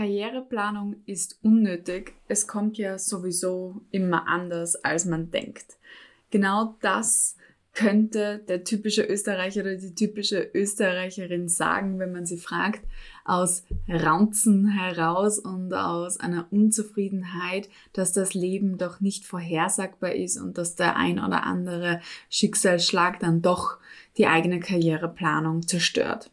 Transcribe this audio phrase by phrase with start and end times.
[0.00, 2.14] Karriereplanung ist unnötig.
[2.26, 5.76] Es kommt ja sowieso immer anders, als man denkt.
[6.30, 7.36] Genau das
[7.74, 12.80] könnte der typische Österreicher oder die typische Österreicherin sagen, wenn man sie fragt,
[13.26, 20.56] aus Ranzen heraus und aus einer Unzufriedenheit, dass das Leben doch nicht vorhersagbar ist und
[20.56, 23.76] dass der ein oder andere Schicksalsschlag dann doch
[24.16, 26.30] die eigene Karriereplanung zerstört.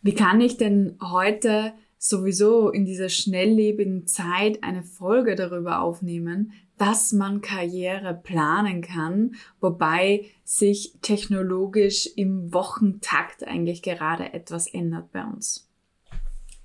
[0.00, 7.12] Wie kann ich denn heute sowieso in dieser schnelllebigen Zeit eine Folge darüber aufnehmen, dass
[7.12, 15.68] man Karriere planen kann, wobei sich technologisch im Wochentakt eigentlich gerade etwas ändert bei uns.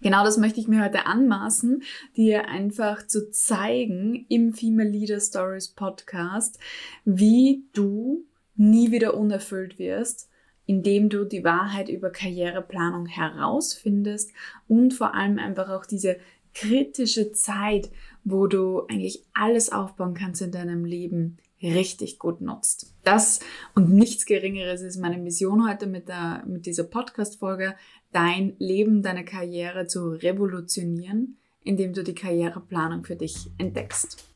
[0.01, 1.81] Genau das möchte ich mir heute anmaßen,
[2.17, 6.59] dir einfach zu zeigen im Female Leader Stories Podcast,
[7.05, 10.29] wie du nie wieder unerfüllt wirst,
[10.65, 14.31] indem du die Wahrheit über Karriereplanung herausfindest
[14.67, 16.17] und vor allem einfach auch diese
[16.53, 17.89] kritische Zeit,
[18.23, 22.93] wo du eigentlich alles aufbauen kannst in deinem Leben, richtig gut nutzt.
[23.03, 23.39] Das
[23.73, 27.75] und nichts Geringeres ist meine Mission heute mit, der, mit dieser Podcast-Folge,
[28.11, 34.32] dein Leben, deine Karriere zu revolutionieren, indem du die Karriereplanung für dich entdeckst.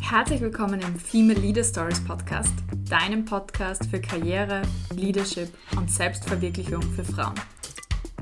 [0.00, 2.54] Herzlich willkommen im Female Leader Stories Podcast,
[2.88, 4.62] deinem Podcast für Karriere,
[4.94, 7.34] Leadership und Selbstverwirklichung für Frauen.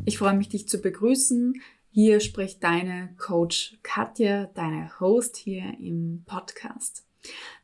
[0.05, 1.61] Ich freue mich, dich zu begrüßen.
[1.91, 7.05] Hier spricht deine Coach Katja, deine Host hier im Podcast.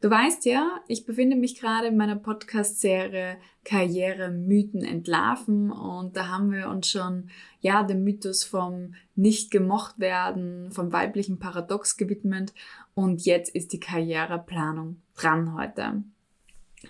[0.01, 6.29] Du weißt ja, ich befinde mich gerade in meiner Podcast-Serie Karriere Mythen entlarven und da
[6.29, 7.29] haben wir uns schon
[7.61, 12.55] ja dem Mythos vom nicht gemocht werden, vom weiblichen Paradox gewidmet
[13.01, 16.05] und jetzt ist die Karriereplanung dran heute.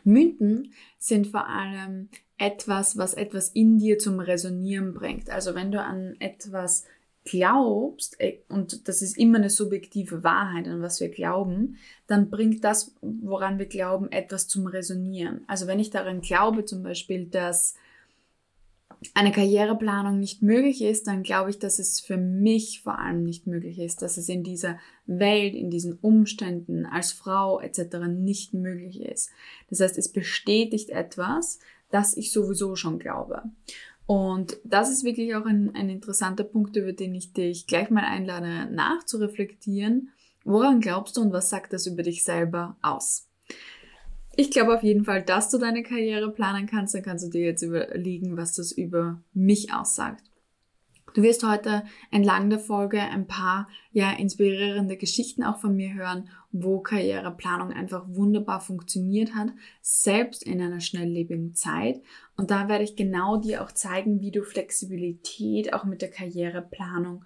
[0.02, 5.30] Mythen sind vor allem etwas, was etwas in dir zum Resonieren bringt.
[5.30, 6.84] Also wenn du an etwas
[7.24, 11.76] glaubst, äh, und das ist immer eine subjektive Wahrheit, an was wir glauben,
[12.08, 15.44] dann bringt das, woran wir glauben, etwas zum Resonieren.
[15.46, 17.76] Also wenn ich daran glaube, zum Beispiel, dass
[19.14, 23.46] eine Karriereplanung nicht möglich ist, dann glaube ich, dass es für mich vor allem nicht
[23.46, 27.96] möglich ist, dass es in dieser Welt, in diesen Umständen als Frau etc.
[28.08, 29.30] nicht möglich ist.
[29.70, 31.58] Das heißt, es bestätigt etwas,
[31.90, 33.42] das ich sowieso schon glaube.
[34.06, 38.04] Und das ist wirklich auch ein, ein interessanter Punkt, über den ich dich gleich mal
[38.04, 40.10] einlade, nachzureflektieren.
[40.44, 43.29] Woran glaubst du und was sagt das über dich selber aus?
[44.36, 46.94] Ich glaube auf jeden Fall, dass du deine Karriere planen kannst.
[46.94, 50.24] Dann kannst du dir jetzt überlegen, was das über mich aussagt.
[51.14, 51.82] Du wirst heute
[52.12, 58.04] entlang der Folge ein paar ja inspirierende Geschichten auch von mir hören, wo Karriereplanung einfach
[58.08, 59.48] wunderbar funktioniert hat,
[59.82, 62.00] selbst in einer schnelllebigen Zeit.
[62.36, 67.24] Und da werde ich genau dir auch zeigen, wie du Flexibilität auch mit der Karriereplanung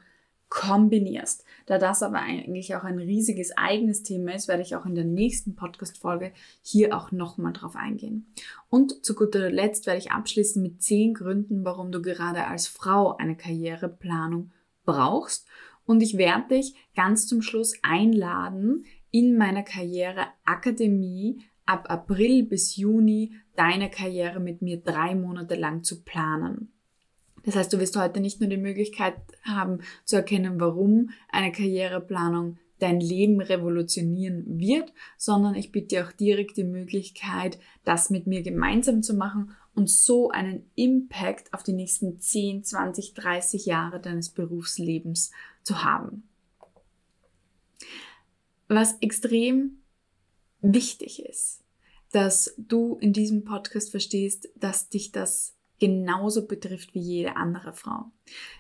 [0.49, 1.45] kombinierst.
[1.67, 5.05] Da das aber eigentlich auch ein riesiges eigenes Thema ist, werde ich auch in der
[5.05, 6.33] nächsten Podcast-Folge
[6.63, 8.33] hier auch nochmal drauf eingehen.
[8.69, 13.17] Und zu guter Letzt werde ich abschließen mit zehn Gründen, warum du gerade als Frau
[13.17, 14.53] eine Karriereplanung
[14.85, 15.49] brauchst.
[15.87, 23.35] Und ich werde dich ganz zum Schluss einladen, in meiner Karriereakademie ab April bis Juni
[23.57, 26.74] deine Karriere mit mir drei Monate lang zu planen.
[27.45, 32.59] Das heißt, du wirst heute nicht nur die Möglichkeit haben zu erkennen, warum eine Karriereplanung
[32.79, 38.43] dein Leben revolutionieren wird, sondern ich biete dir auch direkt die Möglichkeit, das mit mir
[38.43, 44.31] gemeinsam zu machen und so einen Impact auf die nächsten 10, 20, 30 Jahre deines
[44.31, 45.31] Berufslebens
[45.63, 46.29] zu haben.
[48.69, 49.83] Was extrem
[50.61, 51.63] wichtig ist,
[52.13, 58.07] dass du in diesem Podcast verstehst, dass dich das genauso betrifft wie jede andere Frau.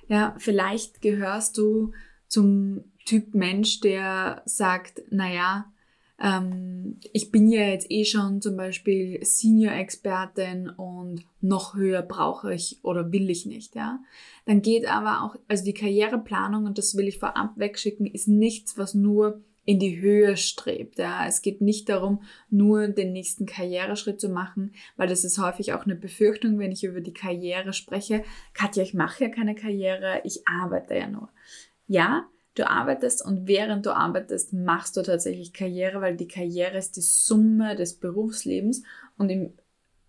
[0.08, 1.92] Ja, vielleicht gehörst du
[2.28, 5.72] zum Typ Mensch, der sagt, naja,
[6.18, 12.78] ähm, ich bin ja jetzt eh schon zum Beispiel Senior-Expertin und noch höher brauche ich
[12.82, 14.00] oder will ich nicht, ja.
[14.46, 18.78] Dann geht aber auch, also die Karriereplanung, und das will ich vorab wegschicken, ist nichts,
[18.78, 20.98] was nur in die Höhe strebt.
[20.98, 21.26] Ja.
[21.26, 25.84] Es geht nicht darum, nur den nächsten Karriereschritt zu machen, weil das ist häufig auch
[25.84, 28.24] eine Befürchtung, wenn ich über die Karriere spreche.
[28.52, 31.30] Katja, ich mache ja keine Karriere, ich arbeite ja nur.
[31.86, 36.96] Ja, du arbeitest und während du arbeitest, machst du tatsächlich Karriere, weil die Karriere ist
[36.96, 38.82] die Summe des Berufslebens
[39.16, 39.54] und im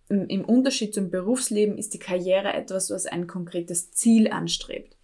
[0.08, 4.96] im Unterschied zum Berufsleben ist die Karriere etwas, was ein konkretes Ziel anstrebt.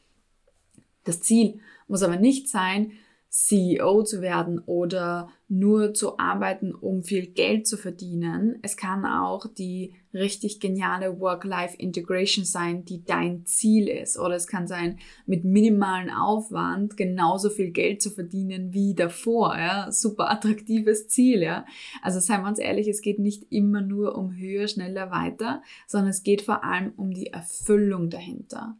[1.04, 2.92] Das Ziel muss aber nicht sein,
[3.32, 8.58] CEO zu werden oder nur zu arbeiten, um viel Geld zu verdienen.
[8.60, 14.18] Es kann auch die richtig geniale Work-Life-Integration sein, die dein Ziel ist.
[14.18, 19.56] Oder es kann sein, mit minimalen Aufwand genauso viel Geld zu verdienen wie davor.
[19.56, 19.90] Ja?
[19.90, 21.40] Super attraktives Ziel.
[21.40, 21.64] Ja?
[22.02, 26.10] Also seien wir uns ehrlich, es geht nicht immer nur um höher, schneller, weiter, sondern
[26.10, 28.76] es geht vor allem um die Erfüllung dahinter.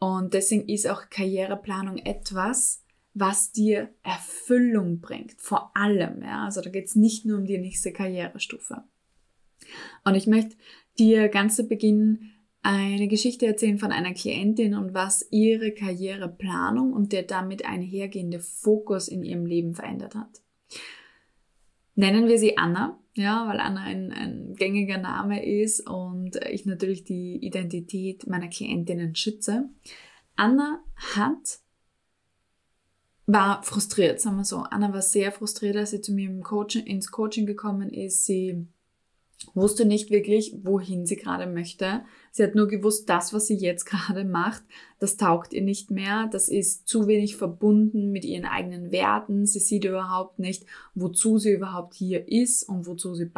[0.00, 2.81] Und deswegen ist auch Karriereplanung etwas,
[3.14, 6.22] was dir Erfüllung bringt, vor allem.
[6.22, 6.44] Ja?
[6.44, 8.84] Also da geht es nicht nur um die nächste Karrierestufe.
[10.04, 10.56] Und ich möchte
[10.98, 12.30] dir ganz zu Beginn
[12.62, 19.08] eine Geschichte erzählen von einer Klientin und was ihre Karriereplanung und der damit einhergehende Fokus
[19.08, 20.42] in ihrem Leben verändert hat.
[21.94, 27.04] Nennen wir sie Anna, ja, weil Anna ein, ein gängiger Name ist und ich natürlich
[27.04, 29.68] die Identität meiner Klientinnen schütze.
[30.36, 30.82] Anna
[31.14, 31.58] hat
[33.26, 34.58] war frustriert, sagen wir so.
[34.58, 38.24] Anna war sehr frustriert, als sie zu mir im Coaching, ins Coaching gekommen ist.
[38.24, 38.66] Sie
[39.54, 42.02] wusste nicht wirklich, wohin sie gerade möchte.
[42.30, 44.62] Sie hat nur gewusst, das, was sie jetzt gerade macht,
[44.98, 46.28] das taugt ihr nicht mehr.
[46.32, 49.46] Das ist zu wenig verbunden mit ihren eigenen Werten.
[49.46, 50.64] Sie sieht überhaupt nicht,
[50.94, 53.30] wozu sie überhaupt hier ist und wozu sie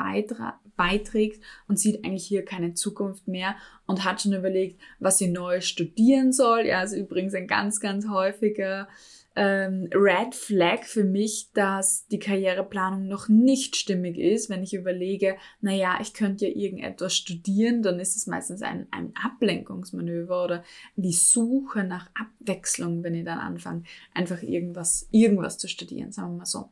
[0.76, 5.60] beiträgt und sieht eigentlich hier keine Zukunft mehr und hat schon überlegt, was sie neu
[5.60, 6.66] studieren soll.
[6.66, 8.88] Ja, also übrigens ein ganz, ganz häufiger
[9.36, 14.48] ähm, Red Flag für mich, dass die Karriereplanung noch nicht stimmig ist.
[14.48, 19.12] Wenn ich überlege, naja, ich könnte ja irgendetwas studieren, dann ist es meistens ein, ein
[19.16, 20.64] Ablenkungsmanöver oder
[20.96, 23.82] die Suche nach Abwechslung, wenn ich dann anfange,
[24.14, 26.70] einfach irgendwas, irgendwas zu studieren, sagen wir mal so.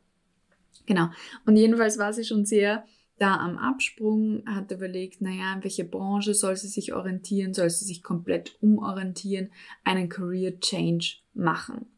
[0.85, 1.07] Genau.
[1.45, 2.85] Und jedenfalls war sie schon sehr
[3.19, 7.85] da am Absprung, hat überlegt, naja, in welche Branche soll sie sich orientieren, soll sie
[7.85, 9.51] sich komplett umorientieren,
[9.83, 11.92] einen Career Change machen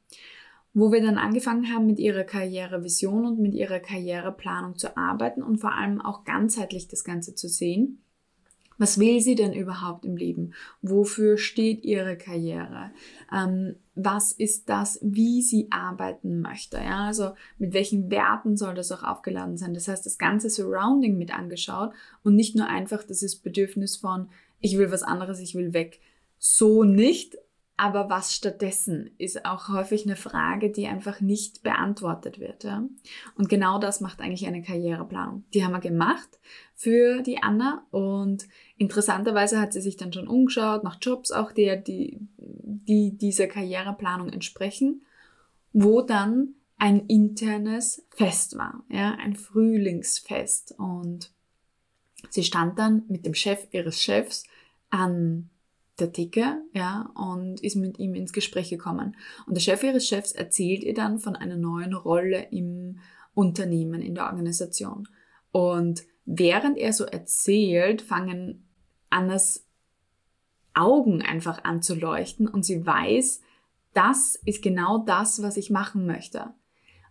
[0.76, 5.58] wo wir dann angefangen haben, mit ihrer Karrierevision und mit ihrer Karriereplanung zu arbeiten und
[5.58, 8.02] vor allem auch ganzheitlich das Ganze zu sehen.
[8.78, 10.54] Was will sie denn überhaupt im Leben?
[10.82, 12.92] Wofür steht ihre Karriere?
[13.34, 16.76] Ähm, was ist das, wie sie arbeiten möchte?
[16.76, 19.74] Ja, also mit welchen Werten soll das auch aufgeladen sein?
[19.74, 24.28] Das heißt, das ganze Surrounding mit angeschaut und nicht nur einfach das Bedürfnis von,
[24.60, 26.02] ich will was anderes, ich will weg.
[26.38, 27.38] So nicht,
[27.78, 32.64] aber was stattdessen ist auch häufig eine Frage, die einfach nicht beantwortet wird.
[32.64, 32.84] Ja?
[33.36, 35.44] Und genau das macht eigentlich eine Karriereplanung.
[35.54, 36.40] Die haben wir gemacht
[36.74, 41.76] für die Anna und interessanterweise hat sie sich dann schon umgeschaut nach Jobs auch der,
[41.76, 45.06] die, die dieser Karriereplanung entsprechen,
[45.74, 51.32] wo dann ein internes Fest war, ja, ein Frühlingsfest und
[52.30, 54.44] sie stand dann mit dem Chef ihres Chefs
[54.90, 55.50] an
[56.00, 59.16] der Dicke, ja, und ist mit ihm ins Gespräch gekommen.
[59.48, 63.00] Und der Chef ihres Chefs erzählt ihr dann von einer neuen Rolle im
[63.34, 65.08] Unternehmen, in der Organisation.
[65.52, 68.68] Und während er so erzählt, fangen
[69.10, 69.66] Annas
[70.74, 73.40] Augen einfach an zu leuchten und sie weiß,
[73.94, 76.54] das ist genau das, was ich machen möchte.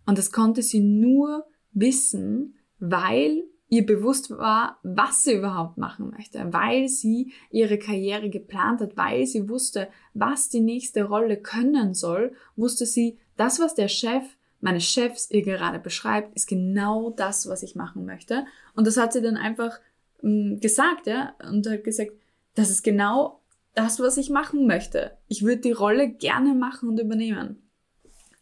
[0.04, 6.52] Und das konnte sie nur wissen, weil ihr bewusst war, was sie überhaupt machen möchte,
[6.52, 12.32] weil sie ihre Karriere geplant hat, weil sie wusste, was die nächste Rolle können soll,
[12.56, 14.24] wusste sie, das, was der Chef
[14.60, 18.46] meines Chefs ihr gerade beschreibt, ist genau das, was ich machen möchte.
[18.74, 19.78] Und das hat sie dann einfach
[20.22, 22.12] mh, mm, gesagt, ja, und hat gesagt,
[22.54, 23.40] das ist genau
[23.74, 25.18] das, was ich machen möchte.
[25.28, 27.63] Ich würde die Rolle gerne machen und übernehmen.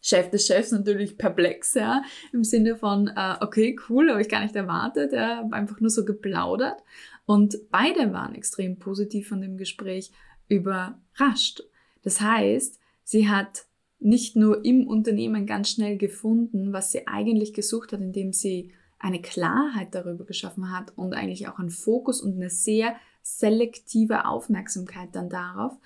[0.05, 4.41] Chef des Chefs natürlich perplex, ja, im Sinne von, äh, okay, cool, habe ich gar
[4.43, 6.83] nicht erwartet, ja, einfach nur so geplaudert.
[7.25, 10.11] Und beide waren extrem positiv von dem Gespräch
[10.49, 11.63] überrascht.
[12.03, 13.65] Das heißt, sie hat
[13.99, 19.21] nicht nur im Unternehmen ganz schnell gefunden, was sie eigentlich gesucht hat, indem sie eine
[19.21, 25.29] Klarheit darüber geschaffen hat und eigentlich auch einen Fokus und eine sehr selektive Aufmerksamkeit dann
[25.29, 25.77] darauf.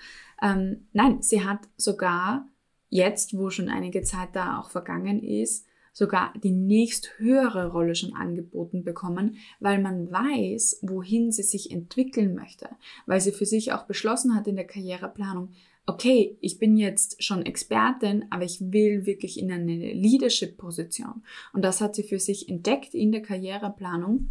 [0.41, 2.47] Ähm, nein, sie hat sogar
[2.89, 5.65] jetzt, wo schon einige Zeit da auch vergangen ist,
[5.97, 12.35] sogar die nächst höhere Rolle schon angeboten bekommen, weil man weiß, wohin sie sich entwickeln
[12.35, 12.69] möchte,
[13.07, 15.49] weil sie für sich auch beschlossen hat in der Karriereplanung,
[15.87, 21.23] okay, ich bin jetzt schon Expertin, aber ich will wirklich in eine Leadership-Position.
[21.53, 24.29] Und das hat sie für sich entdeckt in der Karriereplanung.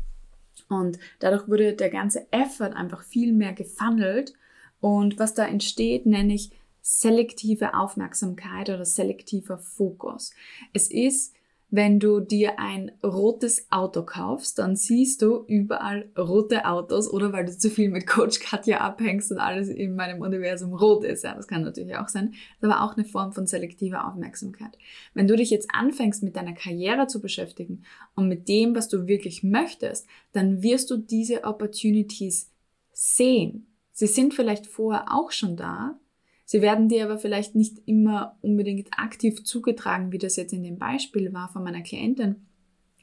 [0.68, 4.34] Und dadurch wurde der ganze Effort einfach viel mehr gefunnelt.
[4.80, 6.50] Und was da entsteht, nenne ich
[6.88, 10.30] selektive Aufmerksamkeit oder selektiver Fokus.
[10.72, 11.34] Es ist
[11.68, 17.44] wenn du dir ein rotes Auto kaufst, dann siehst du überall rote Autos oder weil
[17.44, 21.24] du zu viel mit Coach Katja abhängst und alles in meinem Universum rot ist.
[21.24, 22.34] Ja, das kann natürlich auch sein.
[22.60, 24.78] Das ist aber auch eine Form von selektiver Aufmerksamkeit.
[25.12, 27.82] Wenn du dich jetzt anfängst, mit deiner Karriere zu beschäftigen
[28.14, 32.52] und mit dem, was du wirklich möchtest, dann wirst du diese Opportunities
[32.92, 33.66] sehen.
[33.92, 35.98] Sie sind vielleicht vorher auch schon da,
[36.46, 40.78] Sie werden dir aber vielleicht nicht immer unbedingt aktiv zugetragen, wie das jetzt in dem
[40.78, 42.46] Beispiel war von meiner Klientin,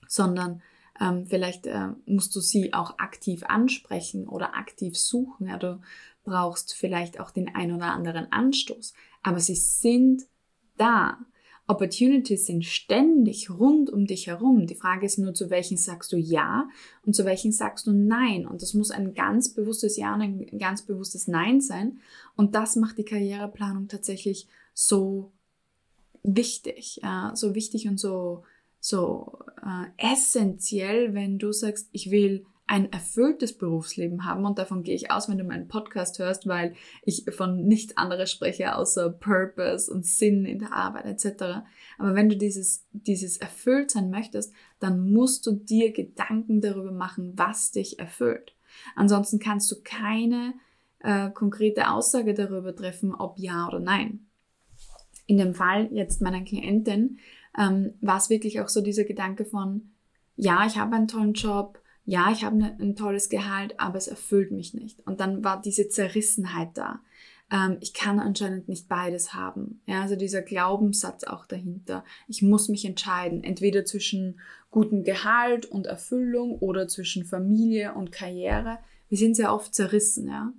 [0.08, 0.62] sondern
[1.00, 5.48] ähm, vielleicht äh, musst du sie auch aktiv ansprechen oder aktiv suchen.
[5.48, 5.82] Ja, du
[6.24, 8.94] brauchst vielleicht auch den ein oder anderen Anstoß.
[9.24, 10.24] Aber sie sind
[10.78, 11.18] da.
[11.74, 14.68] Opportunities sind ständig rund um dich herum.
[14.68, 16.70] Die Frage ist nur, zu welchen sagst du Ja
[17.06, 18.46] und zu welchen sagst du Nein.
[18.48, 22.00] Und das muss ein ganz bewusstes Ja und ein ganz bewusstes Nein sein.
[22.36, 25.32] Und das macht die Karriereplanung tatsächlich so
[26.22, 28.44] wichtig, ja, so wichtig und so,
[28.80, 34.96] so äh, essentiell, wenn du sagst, ich will ein erfülltes Berufsleben haben und davon gehe
[34.96, 39.92] ich aus, wenn du meinen Podcast hörst, weil ich von nichts anderes spreche außer Purpose
[39.92, 41.66] und Sinn in der Arbeit etc.
[41.98, 47.34] Aber wenn du dieses, dieses erfüllt sein möchtest, dann musst du dir Gedanken darüber machen,
[47.36, 48.56] was dich erfüllt.
[48.96, 50.54] Ansonsten kannst du keine
[51.00, 54.28] äh, konkrete Aussage darüber treffen, ob ja oder nein.
[55.28, 57.20] In dem Fall jetzt meiner Klientin
[57.58, 59.92] ähm, war es wirklich auch so dieser Gedanke von,
[60.36, 64.08] ja, ich habe einen tollen Job, ja, ich habe ne, ein tolles Gehalt, aber es
[64.08, 65.06] erfüllt mich nicht.
[65.08, 67.00] Und dann war diese Zerrissenheit da.
[67.52, 69.82] Ähm, ich kann anscheinend nicht beides haben.
[69.86, 72.04] Ja, also dieser Glaubenssatz auch dahinter.
[72.28, 78.80] Ich muss mich entscheiden, entweder zwischen gutem Gehalt und Erfüllung oder zwischen Familie und Karriere.
[79.08, 80.52] Wir sind sehr oft zerrissen, ja.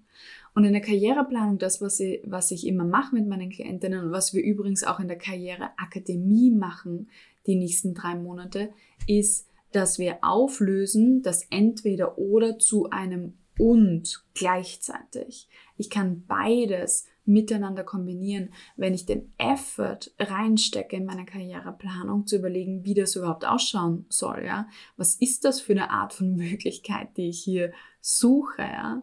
[0.54, 4.12] Und in der Karriereplanung, das, was ich, was ich immer mache mit meinen Klientinnen und
[4.12, 7.08] was wir übrigens auch in der Karriereakademie machen,
[7.48, 8.70] die nächsten drei Monate,
[9.08, 15.48] ist, dass wir auflösen, das entweder oder zu einem und gleichzeitig.
[15.76, 22.84] Ich kann beides miteinander kombinieren, wenn ich den Effort reinstecke in meine Karriereplanung, zu überlegen,
[22.84, 24.68] wie das überhaupt ausschauen soll, ja.
[24.96, 29.02] Was ist das für eine Art von Möglichkeit, die ich hier suche, ja?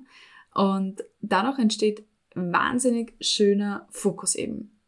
[0.53, 4.80] Und dadurch entsteht wahnsinnig schöner Fokus eben.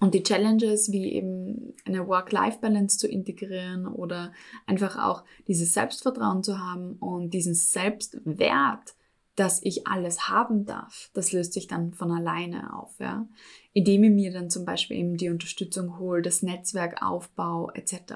[0.00, 4.32] Und die Challenges wie eben eine Work-Life-Balance zu integrieren oder
[4.66, 8.94] einfach auch dieses Selbstvertrauen zu haben und diesen Selbstwert,
[9.36, 13.28] dass ich alles haben darf, das löst sich dann von alleine auf, ja.
[13.72, 18.14] Indem ich mir dann zum Beispiel eben die Unterstützung hole, das Netzwerk aufbaue, etc.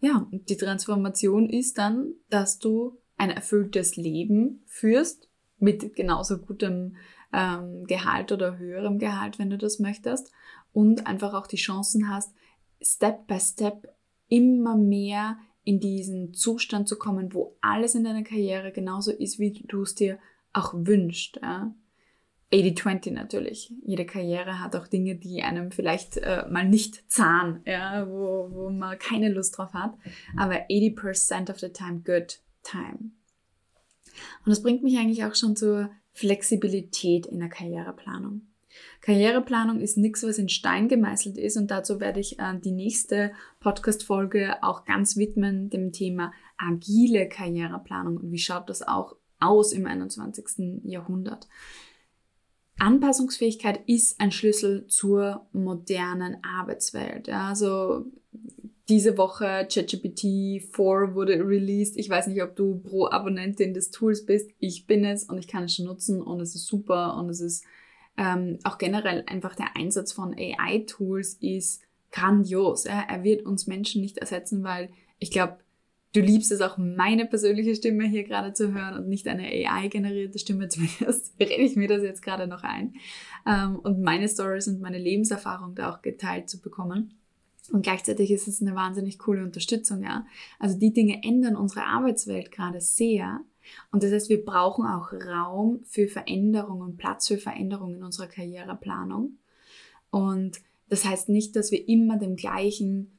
[0.00, 5.28] Ja, und die Transformation ist dann, dass du ein erfülltes Leben führst
[5.58, 6.96] mit genauso gutem
[7.32, 10.32] ähm, Gehalt oder höherem Gehalt, wenn du das möchtest
[10.76, 12.34] und einfach auch die Chancen hast,
[12.82, 13.88] Step by Step
[14.28, 19.52] immer mehr in diesen Zustand zu kommen, wo alles in deiner Karriere genauso ist, wie
[19.52, 20.18] du es dir
[20.52, 21.40] auch wünschst.
[21.42, 21.74] Ja?
[22.52, 23.72] 80-20 natürlich.
[23.86, 28.06] Jede Karriere hat auch Dinge, die einem vielleicht äh, mal nicht zahlen, ja?
[28.06, 29.94] wo, wo man keine Lust drauf hat.
[30.36, 33.12] Aber 80% of the time good time.
[34.44, 38.42] Und das bringt mich eigentlich auch schon zur Flexibilität in der Karriereplanung.
[39.00, 43.32] Karriereplanung ist nichts, was in Stein gemeißelt ist und dazu werde ich äh, die nächste
[43.60, 49.86] Podcast-Folge auch ganz widmen dem Thema agile Karriereplanung und wie schaut das auch aus im
[49.86, 50.82] 21.
[50.84, 51.48] Jahrhundert.
[52.78, 57.26] Anpassungsfähigkeit ist ein Schlüssel zur modernen Arbeitswelt.
[57.26, 58.04] Ja, also
[58.88, 60.20] diese Woche ChatGPT
[60.62, 61.96] 4 wurde released.
[61.96, 64.50] Ich weiß nicht, ob du pro Abonnentin des Tools bist.
[64.58, 67.40] Ich bin es und ich kann es schon nutzen und es ist super und es
[67.40, 67.64] ist
[68.16, 72.84] ähm, auch generell einfach der Einsatz von AI-Tools ist grandios.
[72.84, 73.04] Ja?
[73.08, 75.58] Er wird uns Menschen nicht ersetzen, weil ich glaube,
[76.12, 80.38] du liebst es auch, meine persönliche Stimme hier gerade zu hören und nicht eine AI-generierte
[80.38, 80.68] Stimme.
[80.68, 82.94] Zumindest rede ich mir das jetzt gerade noch ein.
[83.46, 87.14] Ähm, und meine Stories und meine Lebenserfahrung da auch geteilt zu bekommen.
[87.72, 90.24] Und gleichzeitig ist es eine wahnsinnig coole Unterstützung, ja.
[90.58, 93.40] Also die Dinge ändern unsere Arbeitswelt gerade sehr.
[93.90, 99.38] Und das heißt, wir brauchen auch Raum für Veränderungen, Platz für Veränderungen in unserer Karriereplanung.
[100.10, 103.16] Und das heißt nicht, dass wir immer dem gleichen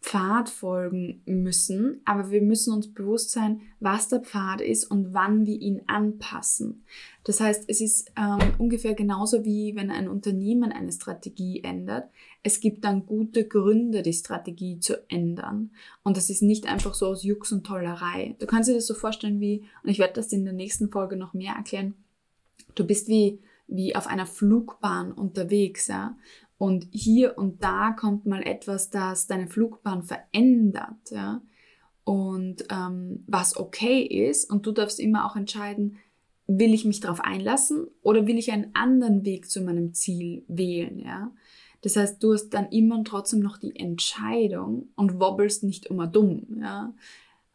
[0.00, 5.44] Pfad folgen müssen, aber wir müssen uns bewusst sein, was der Pfad ist und wann
[5.44, 6.84] wir ihn anpassen.
[7.30, 12.10] Das heißt, es ist ähm, ungefähr genauso wie wenn ein Unternehmen eine Strategie ändert.
[12.42, 15.70] Es gibt dann gute Gründe, die Strategie zu ändern.
[16.02, 18.34] Und das ist nicht einfach so aus Jux und Tollerei.
[18.40, 21.14] Du kannst dir das so vorstellen wie, und ich werde das in der nächsten Folge
[21.14, 21.94] noch mehr erklären,
[22.74, 26.16] du bist wie, wie auf einer Flugbahn unterwegs, ja.
[26.58, 31.42] Und hier und da kommt mal etwas, das deine Flugbahn verändert, ja.
[32.02, 35.98] Und ähm, was okay ist, und du darfst immer auch entscheiden,
[36.58, 40.98] will ich mich darauf einlassen oder will ich einen anderen Weg zu meinem Ziel wählen,
[40.98, 41.32] ja.
[41.82, 46.06] Das heißt, du hast dann immer und trotzdem noch die Entscheidung und wobbelst nicht immer
[46.06, 46.92] dumm, ja.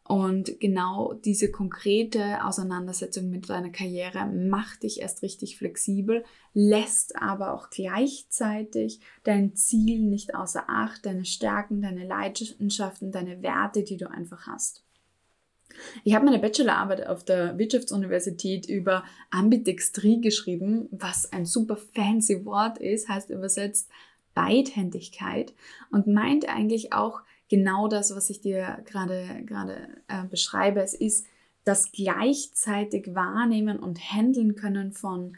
[0.08, 6.24] Und genau diese konkrete Auseinandersetzung mit deiner Karriere macht dich erst richtig flexibel,
[6.54, 13.82] lässt aber auch gleichzeitig dein Ziel nicht außer Acht, deine Stärken, deine Leidenschaften, deine Werte,
[13.82, 14.85] die du einfach hast.
[16.04, 22.78] Ich habe meine Bachelorarbeit auf der Wirtschaftsuniversität über Ambidextrie geschrieben, was ein super fancy Wort
[22.78, 23.90] ist, heißt übersetzt
[24.34, 25.54] Beidhändigkeit
[25.90, 30.80] und meint eigentlich auch genau das, was ich dir gerade äh, beschreibe.
[30.80, 31.26] Es ist
[31.64, 35.36] das gleichzeitig wahrnehmen und handeln können von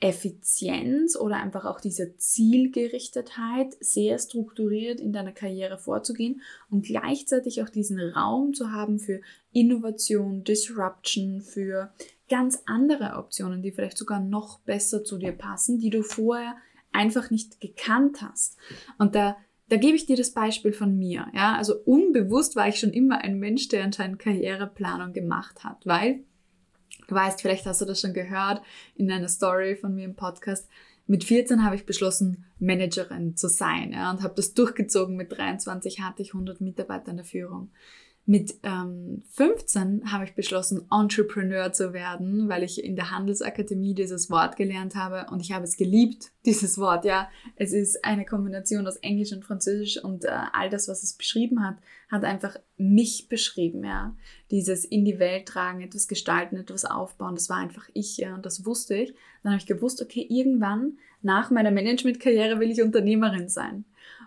[0.00, 6.40] Effizienz oder einfach auch diese Zielgerichtetheit, sehr strukturiert in deiner Karriere vorzugehen
[6.70, 9.20] und gleichzeitig auch diesen Raum zu haben für
[9.52, 11.92] Innovation, Disruption, für
[12.30, 16.56] ganz andere Optionen, die vielleicht sogar noch besser zu dir passen, die du vorher
[16.92, 18.56] einfach nicht gekannt hast.
[18.98, 19.36] Und da,
[19.68, 21.26] da gebe ich dir das Beispiel von mir.
[21.34, 26.24] Ja, also unbewusst war ich schon immer ein Mensch, der anscheinend Karriereplanung gemacht hat, weil
[27.08, 28.62] du weißt, vielleicht hast du das schon gehört
[28.94, 30.68] in einer Story von mir im Podcast.
[31.06, 35.16] Mit 14 habe ich beschlossen, Managerin zu sein ja, und habe das durchgezogen.
[35.16, 37.70] Mit 23 hatte ich 100 Mitarbeiter in der Führung.
[38.30, 44.30] Mit ähm, 15 habe ich beschlossen, Entrepreneur zu werden, weil ich in der Handelsakademie dieses
[44.30, 47.04] Wort gelernt habe und ich habe es geliebt, dieses Wort.
[47.04, 51.14] Ja, es ist eine Kombination aus Englisch und Französisch und äh, all das, was es
[51.14, 53.82] beschrieben hat, hat einfach mich beschrieben.
[53.82, 54.14] Ja,
[54.52, 58.18] dieses in die Welt tragen, etwas gestalten, etwas aufbauen, das war einfach ich.
[58.18, 59.12] Ja, und das wusste ich.
[59.42, 63.86] Dann habe ich gewusst, okay, irgendwann nach meiner Managementkarriere will ich Unternehmerin sein.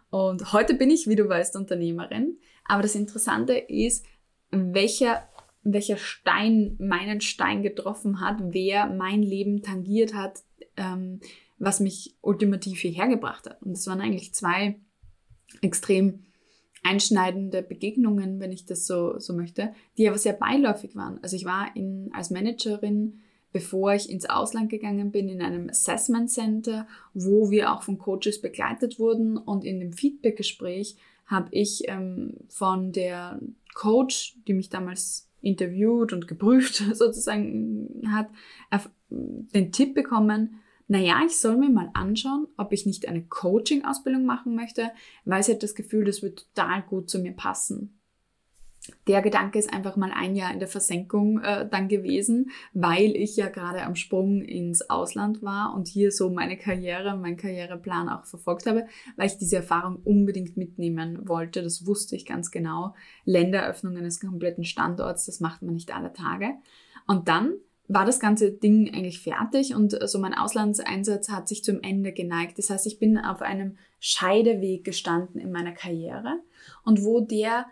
[0.10, 2.38] Und heute bin ich, wie du weißt, Unternehmerin.
[2.65, 4.05] Aber das Interessante ist,
[4.51, 5.27] welcher,
[5.63, 10.43] welcher Stein meinen Stein getroffen hat, wer mein Leben tangiert hat,
[10.77, 11.20] ähm,
[11.58, 13.62] was mich ultimativ hierher gebracht hat.
[13.62, 14.79] Und es waren eigentlich zwei
[15.62, 16.25] extrem
[16.84, 21.20] einschneidende Begegnungen, wenn ich das so, so möchte, die aber sehr beiläufig waren.
[21.24, 23.22] Also ich war in, als Managerin,
[23.53, 28.41] bevor ich ins Ausland gegangen bin, in einem Assessment Center, wo wir auch von Coaches
[28.41, 33.39] begleitet wurden und in dem Feedbackgespräch habe ich ähm, von der
[33.74, 38.30] Coach, die mich damals interviewt und geprüft sozusagen hat,
[39.10, 44.56] den Tipp bekommen, naja, ich soll mir mal anschauen, ob ich nicht eine Coaching-Ausbildung machen
[44.56, 44.91] möchte,
[45.26, 48.00] weil sie hat das Gefühl, das wird total gut zu mir passen
[49.08, 53.38] der Gedanke ist einfach mal ein Jahr in der Versenkung äh, dann gewesen, weil ich
[53.38, 58.26] ja gerade am Sprung ins Ausland war und hier so meine Karriere, meinen Karriereplan auch
[58.26, 61.63] verfolgt habe, weil ich diese Erfahrung unbedingt mitnehmen wollte.
[61.63, 62.93] Das wusste ich ganz genau.
[63.26, 66.52] Länderöffnungen eines kompletten Standorts, das macht man nicht alle Tage.
[67.08, 67.54] Und dann
[67.88, 72.58] war das ganze Ding eigentlich fertig und so mein Auslandseinsatz hat sich zum Ende geneigt.
[72.58, 76.39] Das heißt, ich bin auf einem Scheideweg gestanden in meiner Karriere
[76.84, 77.65] und wo der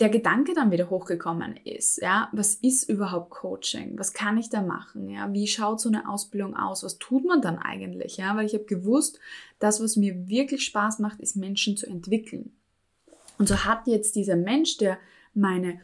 [0.00, 3.98] der Gedanke dann wieder hochgekommen ist, ja, was ist überhaupt Coaching?
[3.98, 5.08] Was kann ich da machen?
[5.08, 6.84] Ja, wie schaut so eine Ausbildung aus?
[6.84, 8.16] Was tut man dann eigentlich?
[8.16, 9.18] Ja, weil ich habe gewusst,
[9.58, 12.52] das, was mir wirklich Spaß macht, ist Menschen zu entwickeln.
[13.38, 14.98] Und so hat jetzt dieser Mensch, der
[15.34, 15.80] meine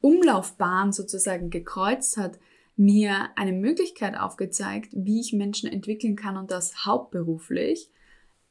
[0.00, 2.38] Umlaufbahn sozusagen gekreuzt hat,
[2.76, 7.90] mir eine Möglichkeit aufgezeigt, wie ich Menschen entwickeln kann und das hauptberuflich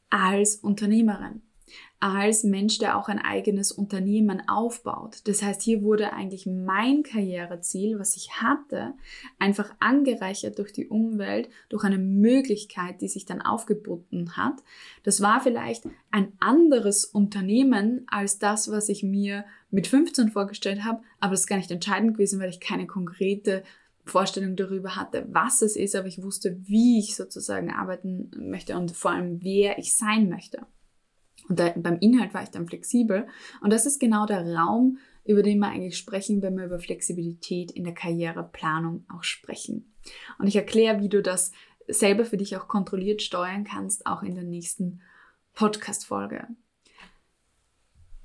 [0.10, 1.42] als Unternehmerin
[2.00, 5.22] als Mensch, der auch ein eigenes Unternehmen aufbaut.
[5.26, 8.94] Das heißt, hier wurde eigentlich mein Karriereziel, was ich hatte,
[9.40, 14.64] einfach angereichert durch die Umwelt, durch eine Möglichkeit, die sich dann aufgeboten hat.
[15.04, 21.02] Das war vielleicht ein anderes Unternehmen als das, was ich mir mit 15 vorgestellt habe,
[21.20, 23.64] aber das ist gar nicht entscheidend gewesen, weil ich keine konkrete
[24.06, 28.92] Vorstellung darüber hatte, was es ist, aber ich wusste, wie ich sozusagen arbeiten möchte und
[28.92, 30.66] vor allem, wer ich sein möchte.
[31.48, 33.28] Und da, beim Inhalt war ich dann flexibel.
[33.62, 37.72] Und das ist genau der Raum, über den wir eigentlich sprechen, wenn wir über Flexibilität
[37.72, 39.94] in der Karriereplanung auch sprechen.
[40.40, 41.52] Und ich erkläre, wie du das
[41.88, 45.02] selber für dich auch kontrolliert steuern kannst, auch in der nächsten
[45.54, 46.48] Podcast-Folge.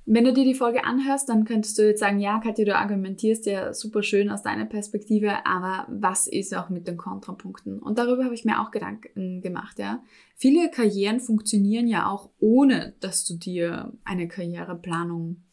[0.05, 3.45] Wenn du dir die Folge anhörst, dann könntest du jetzt sagen, ja, Katja, du argumentierst
[3.45, 7.79] ja super schön aus deiner Perspektive, aber was ist auch mit den Kontrapunkten?
[7.79, 10.03] Und darüber habe ich mir auch Gedanken gemacht, ja.
[10.35, 15.43] Viele Karrieren funktionieren ja auch ohne, dass du dir eine Karriereplanung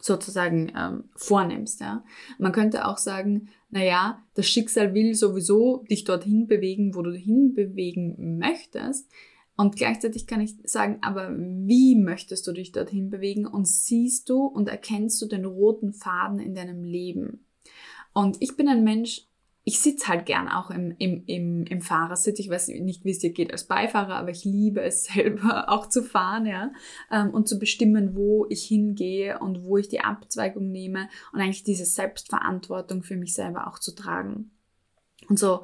[0.00, 2.04] sozusagen ähm, vornimmst, ja.
[2.38, 7.54] Man könnte auch sagen, naja, das Schicksal will sowieso dich dorthin bewegen, wo du hin
[7.54, 9.10] bewegen möchtest,
[9.56, 14.44] Und gleichzeitig kann ich sagen, aber wie möchtest du dich dorthin bewegen und siehst du
[14.46, 17.46] und erkennst du den roten Faden in deinem Leben?
[18.14, 19.26] Und ich bin ein Mensch,
[19.64, 22.40] ich sitze halt gern auch im, im, im, im Fahrersitz.
[22.40, 25.88] Ich weiß nicht, wie es dir geht als Beifahrer, aber ich liebe es selber auch
[25.88, 26.72] zu fahren, ja,
[27.10, 31.62] ähm, und zu bestimmen, wo ich hingehe und wo ich die Abzweigung nehme und eigentlich
[31.62, 34.50] diese Selbstverantwortung für mich selber auch zu tragen.
[35.28, 35.62] Und so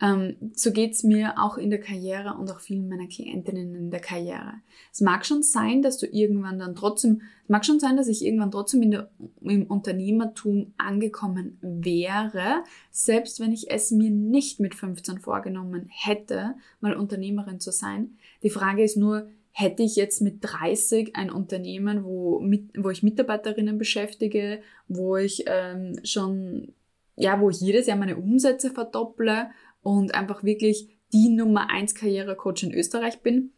[0.00, 4.00] ähm, so geht's mir auch in der Karriere und auch vielen meiner Klientinnen in der
[4.00, 4.54] Karriere.
[4.92, 8.24] Es mag schon sein, dass du irgendwann dann trotzdem, es mag schon sein, dass ich
[8.24, 15.18] irgendwann trotzdem der, im Unternehmertum angekommen wäre, selbst wenn ich es mir nicht mit 15
[15.18, 18.18] vorgenommen hätte, mal Unternehmerin zu sein.
[18.44, 23.02] Die Frage ist nur, hätte ich jetzt mit 30 ein Unternehmen, wo, mit, wo ich
[23.02, 26.72] Mitarbeiterinnen beschäftige, wo ich ähm, schon,
[27.16, 29.50] ja, wo ich jedes Jahr meine Umsätze verdopple
[29.88, 33.52] und einfach wirklich die Nummer 1 Karrierecoach in Österreich bin?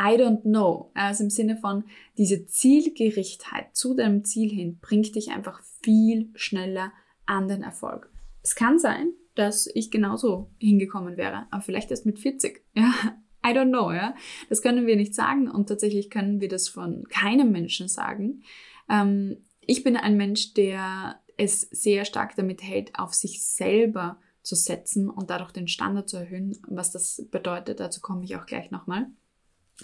[0.00, 0.90] I don't know.
[0.94, 1.84] Also im Sinne von,
[2.16, 6.94] diese Zielgerichtheit zu deinem Ziel hin bringt dich einfach viel schneller
[7.26, 8.10] an den Erfolg.
[8.42, 12.64] Es kann sein, dass ich genauso hingekommen wäre, aber vielleicht erst mit 40.
[12.74, 12.94] Ja,
[13.46, 14.14] I don't know, ja.
[14.48, 18.44] Das können wir nicht sagen und tatsächlich können wir das von keinem Menschen sagen.
[18.88, 24.18] Ähm, ich bin ein Mensch, der es sehr stark damit hält, auf sich selber
[24.50, 26.58] zu setzen und dadurch den Standard zu erhöhen.
[26.66, 29.06] Was das bedeutet, dazu komme ich auch gleich nochmal.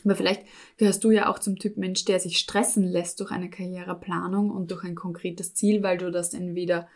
[0.05, 0.43] Aber vielleicht
[0.77, 4.73] gehörst du ja auch zum Typ Mensch, der sich stressen lässt durch eine Karriereplanung und
[4.73, 6.89] durch ein konkretes Ziel, weil du das entweder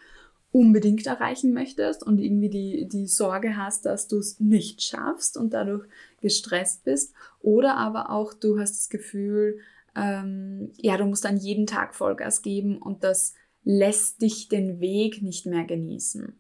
[0.51, 5.53] unbedingt erreichen möchtest und irgendwie die, die Sorge hast, dass du es nicht schaffst und
[5.53, 5.87] dadurch
[6.21, 7.15] gestresst bist.
[7.39, 9.61] Oder aber auch du hast das Gefühl,
[9.95, 15.23] ähm, ja, du musst an jeden Tag Vollgas geben und das lässt dich den Weg
[15.23, 16.40] nicht mehr genießen.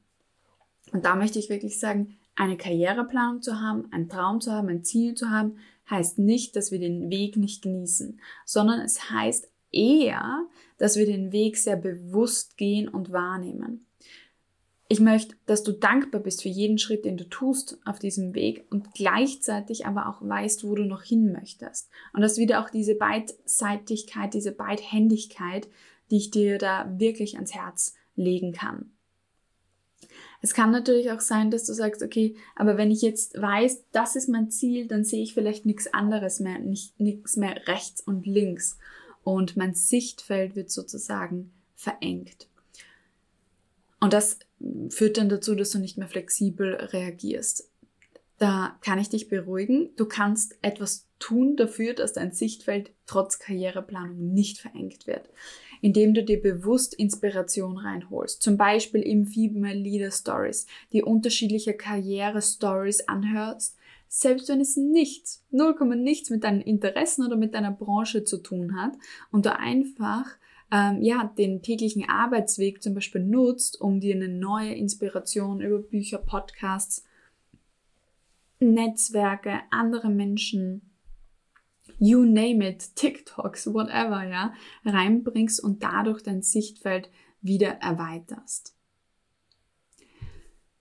[0.92, 4.84] Und da möchte ich wirklich sagen, eine Karriereplanung zu haben, einen Traum zu haben, ein
[4.84, 10.46] Ziel zu haben, heißt nicht, dass wir den Weg nicht genießen, sondern es heißt eher,
[10.78, 13.86] dass wir den Weg sehr bewusst gehen und wahrnehmen.
[14.88, 18.66] Ich möchte, dass du dankbar bist für jeden Schritt, den du tust auf diesem Weg
[18.70, 21.90] und gleichzeitig aber auch weißt, wo du noch hin möchtest.
[22.12, 25.68] Und dass wieder auch diese Beidseitigkeit, diese Beidhändigkeit,
[26.10, 28.90] die ich dir da wirklich ans Herz legen kann.
[30.42, 34.16] Es kann natürlich auch sein, dass du sagst, okay, aber wenn ich jetzt weiß, das
[34.16, 38.26] ist mein Ziel, dann sehe ich vielleicht nichts anderes mehr, nicht, nichts mehr rechts und
[38.26, 38.78] links.
[39.22, 42.48] Und mein Sichtfeld wird sozusagen verengt.
[44.00, 44.38] Und das
[44.88, 47.70] führt dann dazu, dass du nicht mehr flexibel reagierst.
[48.38, 49.90] Da kann ich dich beruhigen.
[49.96, 55.28] Du kannst etwas tun dafür, dass dein Sichtfeld trotz Karriereplanung nicht verengt wird
[55.80, 58.42] indem du dir bewusst Inspiration reinholst.
[58.42, 63.76] Zum Beispiel im Female Leader Stories, die unterschiedliche Karriere-Stories anhörst,
[64.08, 68.76] selbst wenn es nichts, 0, nichts mit deinen Interessen oder mit deiner Branche zu tun
[68.76, 68.94] hat
[69.30, 70.26] und du einfach
[70.72, 76.18] ähm, ja, den täglichen Arbeitsweg zum Beispiel nutzt, um dir eine neue Inspiration über Bücher,
[76.18, 77.04] Podcasts,
[78.60, 80.89] Netzwerke, andere Menschen
[82.00, 84.52] you name it, TikToks, whatever, ja,
[84.84, 87.10] reinbringst und dadurch dein Sichtfeld
[87.40, 88.74] wieder erweiterst.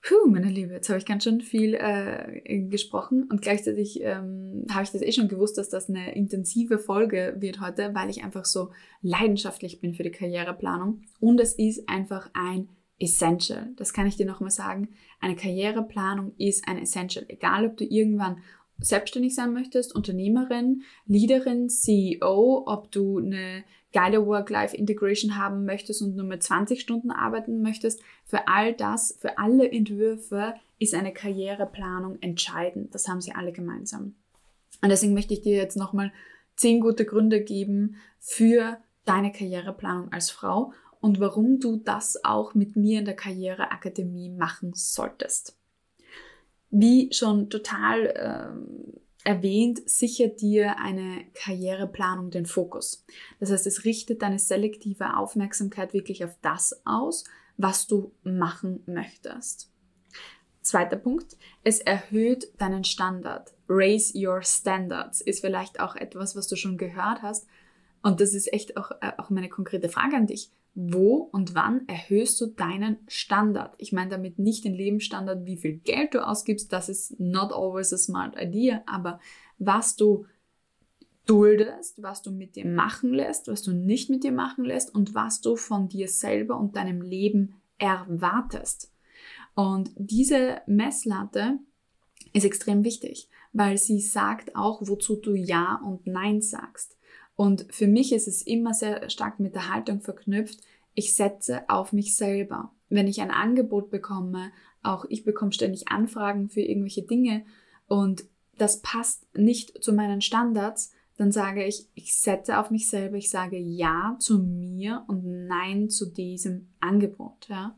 [0.02, 4.84] Puh, meine Liebe, jetzt habe ich ganz schön viel äh, gesprochen und gleichzeitig ähm, habe
[4.84, 8.46] ich das eh schon gewusst, dass das eine intensive Folge wird heute, weil ich einfach
[8.46, 13.70] so leidenschaftlich bin für die Karriereplanung und es ist einfach ein Essential.
[13.76, 14.90] Das kann ich dir nochmal sagen.
[15.20, 17.26] Eine Karriereplanung ist ein Essential.
[17.30, 18.40] Egal, ob du irgendwann
[18.82, 26.26] selbstständig sein möchtest, Unternehmerin, Leaderin, CEO, ob du eine geile Work-Life-Integration haben möchtest und nur
[26.26, 32.94] mit 20 Stunden arbeiten möchtest, für all das, für alle Entwürfe ist eine Karriereplanung entscheidend.
[32.94, 34.16] Das haben sie alle gemeinsam.
[34.82, 36.12] Und deswegen möchte ich dir jetzt nochmal
[36.56, 42.76] zehn gute Gründe geben für deine Karriereplanung als Frau und warum du das auch mit
[42.76, 45.59] mir in der Karriereakademie machen solltest.
[46.70, 53.06] Wie schon total ähm, erwähnt, sichert dir eine Karriereplanung den Fokus.
[53.40, 57.26] Das heißt, es richtet deine selektive Aufmerksamkeit wirklich auf das aus,
[57.58, 59.72] was du machen möchtest.
[60.62, 63.54] Zweiter Punkt, es erhöht deinen Standard.
[63.68, 67.48] Raise your standards ist vielleicht auch etwas, was du schon gehört hast.
[68.04, 71.86] Und das ist echt auch, äh, auch meine konkrete Frage an dich wo und wann
[71.88, 73.76] erhöhst du deinen Standard?
[73.78, 77.92] Ich meine damit nicht den Lebensstandard, wie viel Geld du ausgibst, das ist not always
[77.92, 79.20] a smart idea, aber
[79.58, 80.26] was du
[81.26, 85.14] duldest, was du mit dir machen lässt, was du nicht mit dir machen lässt und
[85.14, 88.92] was du von dir selber und deinem Leben erwartest.
[89.56, 91.60] Und diese Messlatte
[92.32, 96.98] ist extrem wichtig, weil sie sagt auch, wozu du Ja und Nein sagst.
[97.40, 100.60] Und für mich ist es immer sehr stark mit der Haltung verknüpft,
[100.94, 102.74] ich setze auf mich selber.
[102.90, 104.52] Wenn ich ein Angebot bekomme,
[104.84, 107.46] auch ich bekomme ständig Anfragen für irgendwelche Dinge
[107.88, 108.26] und
[108.58, 113.30] das passt nicht zu meinen Standards, dann sage ich, ich setze auf mich selber, ich
[113.30, 117.48] sage Ja zu mir und Nein zu diesem Angebot.
[117.48, 117.78] Ja?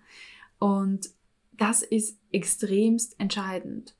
[0.57, 1.11] Und
[1.51, 3.95] das ist extremst entscheidend.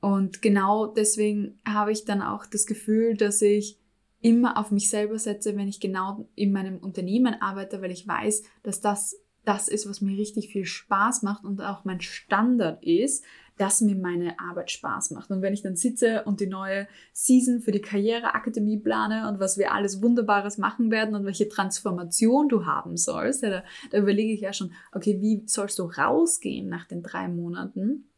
[0.00, 3.78] Und genau deswegen habe ich dann auch das Gefühl, dass ich
[4.26, 8.42] immer auf mich selber setze, wenn ich genau in meinem Unternehmen arbeite, weil ich weiß,
[8.64, 13.24] dass das das ist, was mir richtig viel Spaß macht und auch mein Standard ist,
[13.58, 15.30] dass mir meine Arbeit Spaß macht.
[15.30, 19.56] Und wenn ich dann sitze und die neue Season für die Karriereakademie plane und was
[19.56, 24.32] wir alles Wunderbares machen werden und welche Transformation du haben sollst, ja, da, da überlege
[24.32, 28.10] ich ja schon, okay, wie sollst du rausgehen nach den drei Monaten?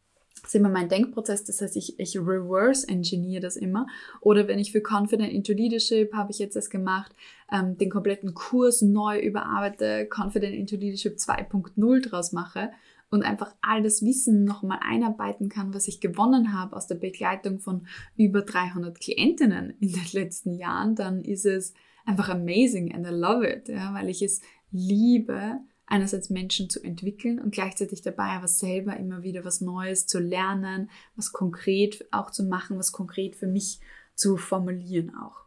[0.43, 3.87] Ist immer mein Denkprozess, das heißt, ich, ich reverse engineer das immer.
[4.21, 7.13] Oder wenn ich für Confident into Leadership, habe ich jetzt das gemacht,
[7.51, 12.71] ähm, den kompletten Kurs neu überarbeite, Confident into Leadership 2.0 draus mache
[13.09, 17.59] und einfach all das Wissen nochmal einarbeiten kann, was ich gewonnen habe aus der Begleitung
[17.59, 21.73] von über 300 Klientinnen in den letzten Jahren, dann ist es
[22.05, 27.39] einfach amazing and I love it, ja, weil ich es liebe, einerseits Menschen zu entwickeln
[27.39, 32.43] und gleichzeitig dabei aber selber immer wieder was Neues zu lernen, was konkret auch zu
[32.43, 33.79] machen, was konkret für mich
[34.15, 35.45] zu formulieren auch.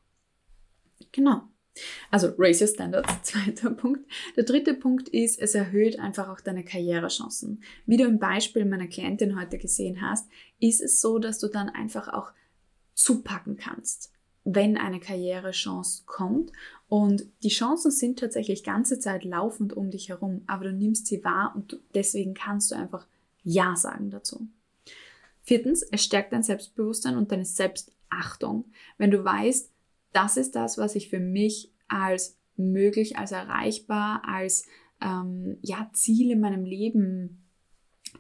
[1.13, 1.43] Genau.
[2.11, 4.07] Also Raise Your Standards, zweiter Punkt.
[4.37, 7.63] Der dritte Punkt ist, es erhöht einfach auch deine Karrierechancen.
[7.87, 10.29] Wie du im Beispiel meiner Klientin heute gesehen hast,
[10.61, 12.33] ist es so, dass du dann einfach auch
[12.95, 14.13] zupacken kannst,
[14.45, 16.53] wenn eine Karrierechance kommt.
[16.93, 21.25] Und die Chancen sind tatsächlich ganze Zeit laufend um dich herum, aber du nimmst sie
[21.25, 23.07] wahr und deswegen kannst du einfach
[23.43, 24.47] Ja sagen dazu.
[25.43, 28.67] Viertens, es stärkt dein Selbstbewusstsein und deine Selbstachtung.
[28.99, 29.71] Wenn du weißt,
[30.13, 34.67] das ist das, was ich für mich als möglich, als erreichbar, als
[35.01, 37.43] ähm, ja, Ziel in meinem Leben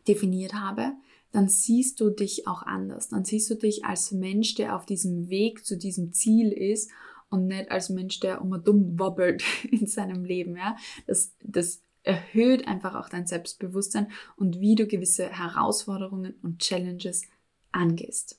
[0.08, 0.92] definiert habe,
[1.30, 3.10] dann siehst du dich auch anders.
[3.10, 6.90] Dann siehst du dich als Mensch, der auf diesem Weg zu diesem Ziel ist
[7.32, 10.56] und nicht als Mensch, der immer dumm wobbelt in seinem Leben.
[10.56, 10.76] Ja?
[11.06, 17.22] Das, das erhöht einfach auch dein Selbstbewusstsein und wie du gewisse Herausforderungen und Challenges
[17.70, 18.38] angehst.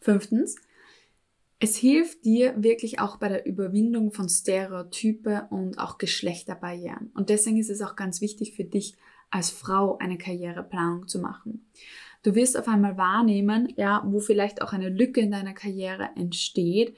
[0.00, 0.56] Fünftens,
[1.60, 7.10] es hilft dir wirklich auch bei der Überwindung von Stereotype und auch Geschlechterbarrieren.
[7.14, 8.96] Und deswegen ist es auch ganz wichtig für dich
[9.30, 11.66] als Frau eine Karriereplanung zu machen.
[12.22, 16.96] Du wirst auf einmal wahrnehmen, ja, wo vielleicht auch eine Lücke in deiner Karriere entsteht,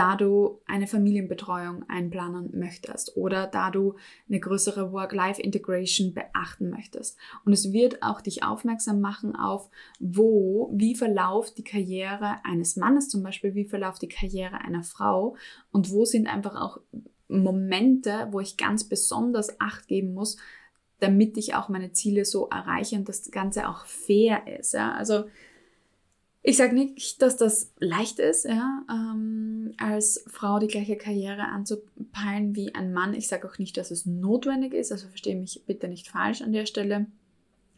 [0.00, 3.96] da du eine Familienbetreuung einplanen möchtest oder da du
[4.30, 7.18] eine größere Work-Life-Integration beachten möchtest.
[7.44, 13.10] Und es wird auch dich aufmerksam machen auf, wo, wie verläuft die Karriere eines Mannes
[13.10, 15.36] zum Beispiel, wie verläuft die Karriere einer Frau
[15.70, 16.80] und wo sind einfach auch
[17.28, 20.38] Momente, wo ich ganz besonders Acht geben muss,
[21.00, 24.72] damit ich auch meine Ziele so erreiche und das Ganze auch fair ist.
[24.72, 24.94] Ja?
[24.94, 25.24] Also
[26.42, 32.56] ich sage nicht, dass das leicht ist, ja, ähm, als Frau die gleiche Karriere anzupeilen
[32.56, 33.12] wie ein Mann.
[33.12, 36.52] Ich sage auch nicht, dass es notwendig ist, also verstehe mich bitte nicht falsch an
[36.52, 37.06] der Stelle.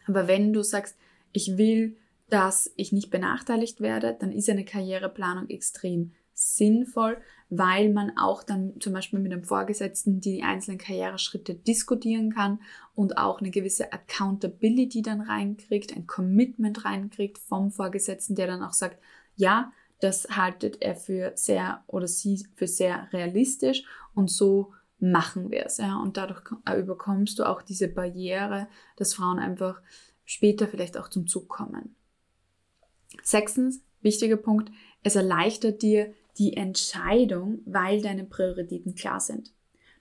[0.06, 0.96] Aber wenn du sagst,
[1.32, 1.96] ich will,
[2.28, 7.18] dass ich nicht benachteiligt werde, dann ist eine Karriereplanung extrem sinnvoll,
[7.54, 12.62] weil man auch dann zum Beispiel mit dem Vorgesetzten die einzelnen Karriereschritte diskutieren kann
[12.94, 18.72] und auch eine gewisse Accountability dann reinkriegt, ein Commitment reinkriegt vom Vorgesetzten, der dann auch
[18.72, 18.96] sagt,
[19.36, 23.84] ja, das haltet er für sehr oder sie für sehr realistisch
[24.14, 25.76] und so machen wir es.
[25.76, 26.00] Ja?
[26.00, 26.40] Und dadurch
[26.74, 29.82] überkommst du auch diese Barriere, dass Frauen einfach
[30.24, 31.96] später vielleicht auch zum Zug kommen.
[33.22, 39.52] Sechstens, wichtiger Punkt, es erleichtert dir die Entscheidung, weil deine Prioritäten klar sind.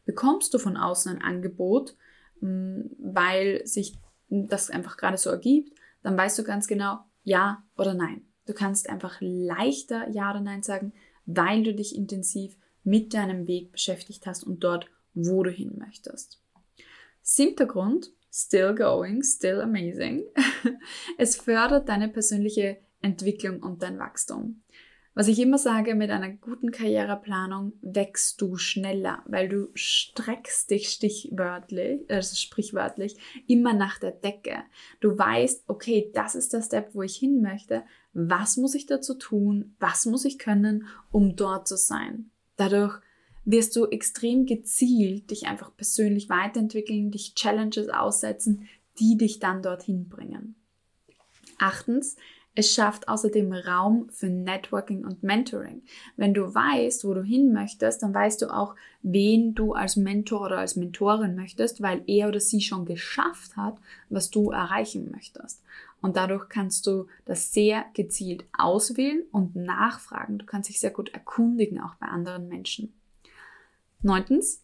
[0.05, 1.95] Bekommst du von außen ein Angebot,
[2.39, 3.97] mm, weil sich
[4.29, 8.25] das einfach gerade so ergibt, dann weißt du ganz genau, ja oder nein.
[8.45, 10.93] Du kannst einfach leichter Ja oder Nein sagen,
[11.25, 16.41] weil du dich intensiv mit deinem Weg beschäftigt hast und dort, wo du hin möchtest.
[17.21, 20.25] Siebter Grund, still going, still amazing.
[21.17, 24.60] es fördert deine persönliche Entwicklung und dein Wachstum.
[25.13, 30.89] Was ich immer sage, mit einer guten Karriereplanung wächst du schneller, weil du streckst dich
[30.89, 34.63] stichwörtlich, also sprichwörtlich, immer nach der Decke.
[35.01, 37.83] Du weißt, okay, das ist der Step, wo ich hin möchte.
[38.13, 39.75] Was muss ich dazu tun?
[39.79, 42.31] Was muss ich können, um dort zu sein?
[42.55, 43.01] Dadurch
[43.43, 48.69] wirst du extrem gezielt dich einfach persönlich weiterentwickeln, dich Challenges aussetzen,
[48.99, 50.55] die dich dann dorthin bringen.
[51.57, 52.15] Achtens,
[52.53, 55.83] Es schafft außerdem Raum für Networking und Mentoring.
[56.17, 60.41] Wenn du weißt, wo du hin möchtest, dann weißt du auch, wen du als Mentor
[60.41, 63.77] oder als Mentorin möchtest, weil er oder sie schon geschafft hat,
[64.09, 65.63] was du erreichen möchtest.
[66.01, 70.37] Und dadurch kannst du das sehr gezielt auswählen und nachfragen.
[70.39, 72.91] Du kannst dich sehr gut erkundigen, auch bei anderen Menschen.
[74.01, 74.63] Neuntens,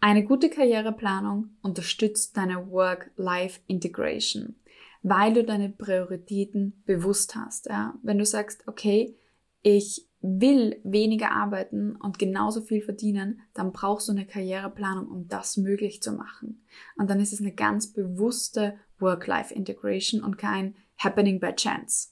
[0.00, 4.56] eine gute Karriereplanung unterstützt deine Work-Life-Integration,
[5.02, 7.66] weil du deine Prioritäten bewusst hast.
[7.66, 7.98] Ja?
[8.02, 9.16] Wenn du sagst, okay,
[9.62, 15.56] ich will weniger arbeiten und genauso viel verdienen, dann brauchst du eine Karriereplanung, um das
[15.56, 16.64] möglich zu machen.
[16.96, 22.10] Und dann ist es eine ganz bewusste Work-Life-Integration und kein Happening by Chance.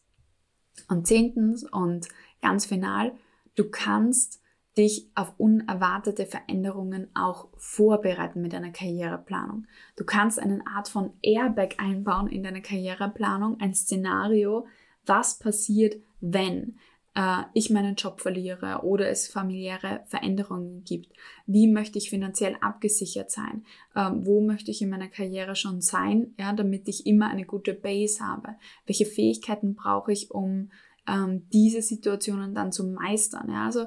[0.89, 2.09] Und zehntens und
[2.43, 3.13] ganz final,
[3.55, 4.40] du kannst
[4.81, 9.67] dich auf unerwartete Veränderungen auch vorbereiten mit einer Karriereplanung.
[9.97, 14.67] Du kannst eine Art von Airbag einbauen in deine Karriereplanung, ein Szenario,
[15.05, 16.79] was passiert, wenn
[17.15, 21.13] äh, ich meinen Job verliere oder es familiäre Veränderungen gibt.
[21.47, 23.65] Wie möchte ich finanziell abgesichert sein?
[23.95, 27.75] Ähm, wo möchte ich in meiner Karriere schon sein, ja, damit ich immer eine gute
[27.75, 28.55] Base habe?
[28.87, 30.71] Welche Fähigkeiten brauche ich, um
[31.07, 33.51] ähm, diese Situationen dann zu meistern?
[33.51, 33.67] Ja?
[33.67, 33.87] Also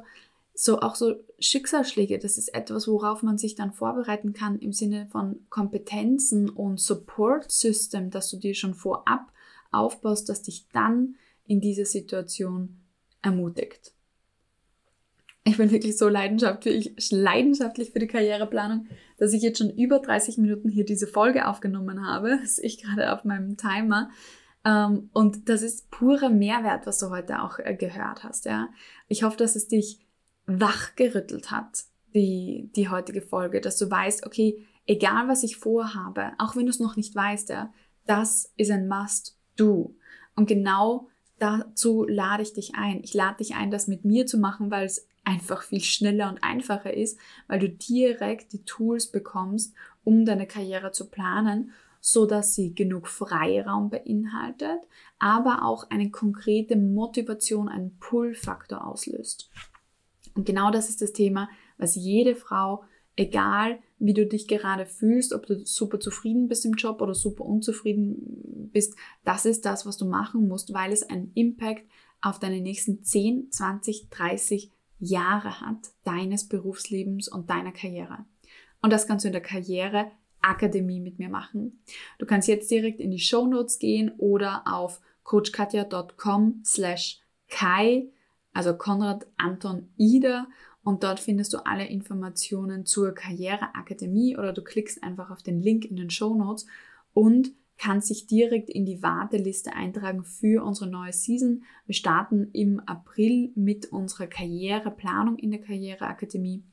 [0.53, 5.07] so auch so Schicksalsschläge, das ist etwas, worauf man sich dann vorbereiten kann im Sinne
[5.07, 9.31] von Kompetenzen und Support System, dass du dir schon vorab
[9.71, 12.81] aufbaust, dass dich dann in dieser Situation
[13.21, 13.93] ermutigt.
[15.45, 18.87] Ich bin wirklich so leidenschaftlich, leidenschaftlich für die Karriereplanung,
[19.17, 22.37] dass ich jetzt schon über 30 Minuten hier diese Folge aufgenommen habe.
[22.41, 24.09] Das ist ich gerade auf meinem Timer.
[24.63, 28.47] Ähm, und das ist purer Mehrwert, was du heute auch äh, gehört hast.
[29.09, 29.99] Ich hoffe, dass es dich
[30.45, 36.55] wachgerüttelt hat, die, die heutige Folge, dass du weißt, okay, egal was ich vorhabe, auch
[36.55, 37.73] wenn du es noch nicht weißt, ja,
[38.05, 39.95] das ist ein Must-Do.
[40.35, 41.07] Und genau
[41.39, 43.01] dazu lade ich dich ein.
[43.03, 46.43] Ich lade dich ein, das mit mir zu machen, weil es einfach viel schneller und
[46.43, 52.53] einfacher ist, weil du direkt die Tools bekommst, um deine Karriere zu planen, so dass
[52.53, 54.81] sie genug Freiraum beinhaltet,
[55.19, 59.49] aber auch eine konkrete Motivation, einen Pull-Faktor auslöst.
[60.35, 62.83] Und genau das ist das Thema, was jede Frau,
[63.15, 67.45] egal wie du dich gerade fühlst, ob du super zufrieden bist im Job oder super
[67.45, 71.85] unzufrieden bist, das ist das, was du machen musst, weil es einen Impact
[72.21, 78.25] auf deine nächsten 10, 20, 30 Jahre hat, deines Berufslebens und deiner Karriere.
[78.81, 81.83] Und das kannst du in der Karriere Akademie mit mir machen.
[82.19, 88.09] Du kannst jetzt direkt in die Show Notes gehen oder auf coachkatja.com slash kai
[88.53, 90.47] also Konrad Anton Ida
[90.83, 95.85] und dort findest du alle Informationen zur Karriereakademie oder du klickst einfach auf den Link
[95.85, 96.65] in den Show Notes
[97.13, 101.63] und kannst dich direkt in die Warteliste eintragen für unsere neue Season.
[101.85, 106.63] Wir starten im April mit unserer Karriereplanung in der Karriereakademie.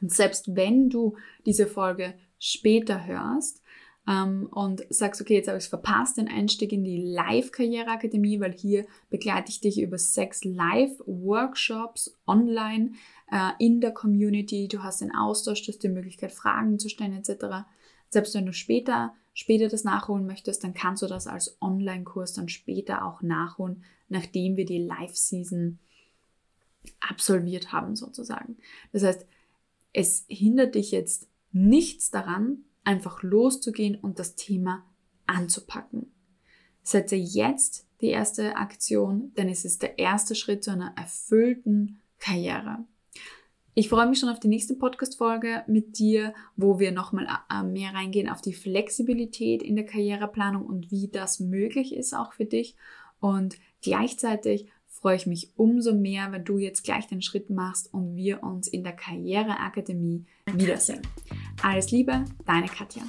[0.00, 1.16] Und selbst wenn du
[1.46, 3.62] diese Folge später hörst,
[4.08, 8.52] ähm, und sagst, okay, jetzt habe ich es verpasst, den Einstieg in die Live-Karriereakademie, weil
[8.52, 12.92] hier begleite ich dich über sechs Live-Workshops online
[13.30, 14.68] äh, in der Community.
[14.68, 17.66] Du hast den Austausch, du hast die Möglichkeit, Fragen zu stellen etc.
[18.10, 22.48] Selbst wenn du später, später das nachholen möchtest, dann kannst du das als Online-Kurs dann
[22.48, 25.78] später auch nachholen, nachdem wir die Live-Season
[27.00, 28.56] absolviert haben sozusagen.
[28.92, 29.26] Das heißt,
[29.92, 34.84] es hindert dich jetzt nichts daran, einfach loszugehen und das Thema
[35.26, 36.12] anzupacken.
[36.82, 42.84] Setze jetzt die erste Aktion, denn es ist der erste Schritt zu einer erfüllten Karriere.
[43.74, 47.92] Ich freue mich schon auf die nächste Podcast-Folge mit dir, wo wir nochmal äh, mehr
[47.92, 52.76] reingehen auf die Flexibilität in der Karriereplanung und wie das möglich ist auch für dich.
[53.20, 58.16] Und gleichzeitig freue ich mich umso mehr, wenn du jetzt gleich den Schritt machst und
[58.16, 61.02] wir uns in der Karriereakademie wiedersehen.
[61.62, 63.02] Alles Liebe, deine Katja.